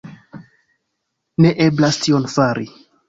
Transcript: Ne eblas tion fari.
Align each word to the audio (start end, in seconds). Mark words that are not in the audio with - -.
Ne 1.45 1.51
eblas 1.67 2.01
tion 2.07 2.27
fari. 2.37 2.67